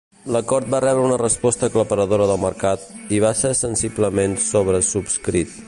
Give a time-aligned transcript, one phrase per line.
[0.35, 5.57] L'acord va rebre una resposta aclaparadora del mercat, i va ser sensiblement sobresubscrit.